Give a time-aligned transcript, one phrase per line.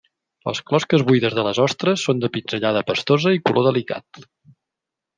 [0.49, 4.27] Les closques buides de les ostres són de pinzellada pastosa i color delicat.